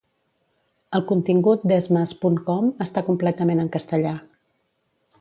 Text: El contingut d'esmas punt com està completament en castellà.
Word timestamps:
El 0.99 1.03
contingut 1.11 1.69
d'esmas 1.71 2.15
punt 2.25 2.41
com 2.49 2.73
està 2.89 3.07
completament 3.13 3.65
en 3.67 3.73
castellà. 3.77 4.19